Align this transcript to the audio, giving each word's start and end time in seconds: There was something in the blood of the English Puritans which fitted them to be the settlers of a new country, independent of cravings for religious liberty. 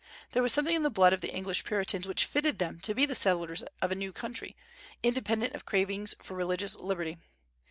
There 0.31 0.41
was 0.41 0.51
something 0.51 0.75
in 0.75 0.81
the 0.81 0.89
blood 0.89 1.13
of 1.13 1.21
the 1.21 1.31
English 1.31 1.63
Puritans 1.63 2.07
which 2.07 2.25
fitted 2.25 2.57
them 2.57 2.79
to 2.79 2.95
be 2.95 3.05
the 3.05 3.13
settlers 3.13 3.61
of 3.83 3.91
a 3.91 3.93
new 3.93 4.11
country, 4.11 4.55
independent 5.03 5.53
of 5.53 5.67
cravings 5.67 6.15
for 6.19 6.33
religious 6.35 6.75
liberty. 6.75 7.19